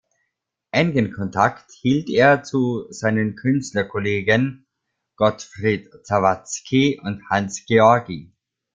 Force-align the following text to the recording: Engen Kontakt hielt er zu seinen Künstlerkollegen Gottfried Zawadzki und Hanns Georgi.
Engen 0.71 1.13
Kontakt 1.13 1.69
hielt 1.73 2.09
er 2.09 2.41
zu 2.41 2.87
seinen 2.91 3.35
Künstlerkollegen 3.35 4.65
Gottfried 5.15 5.91
Zawadzki 6.03 6.99
und 7.03 7.21
Hanns 7.29 7.65
Georgi. 7.67 8.33